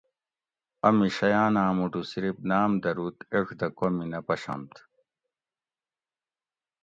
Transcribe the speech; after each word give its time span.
امی 0.87 1.09
شیاناں 1.17 1.71
مُوٹو 1.77 2.01
صرف 2.11 2.35
ناۤم 2.49 2.71
دروت 2.83 3.17
ایڄ 3.33 3.47
دہ 3.59 3.67
کومی 3.77 4.05
نہ 4.11 4.19
پشنت 4.27 4.73